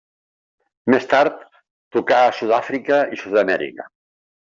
Més 0.93 1.05
tard, 1.11 1.45
tocà 1.99 2.25
a 2.25 2.35
Sud-àfrica 2.41 3.01
i 3.19 3.25
Sud-amèrica. 3.25 3.91